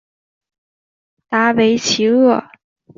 [1.29, 2.43] 达韦齐厄。